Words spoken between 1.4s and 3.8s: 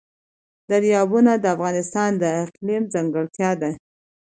افغانستان د اقلیم ځانګړتیا ده.